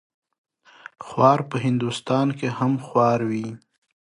خوار 1.05 1.39
په 1.49 1.57
هندوستان 1.65 2.27
هم 2.57 2.73
خوار 2.85 3.19
وي. 3.29 3.47